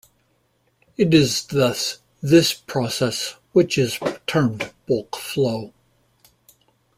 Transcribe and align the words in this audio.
It 0.97 1.13
is 1.13 1.43
thus 1.45 1.99
this 2.23 2.55
process 2.55 3.35
which 3.51 3.77
is 3.77 3.99
termed 4.25 4.73
bulk 4.87 5.15
flow. 5.15 5.73